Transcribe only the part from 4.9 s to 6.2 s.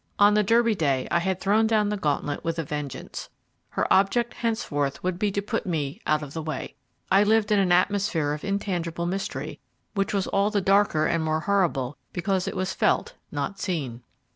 would be to put me